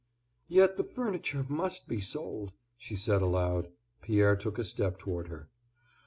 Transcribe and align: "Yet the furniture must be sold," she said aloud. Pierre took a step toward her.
"Yet 0.47 0.77
the 0.77 0.83
furniture 0.83 1.45
must 1.47 1.87
be 1.87 2.01
sold," 2.01 2.55
she 2.75 2.95
said 2.95 3.21
aloud. 3.21 3.67
Pierre 4.01 4.35
took 4.35 4.57
a 4.57 4.63
step 4.63 4.97
toward 4.97 5.27
her. 5.27 5.47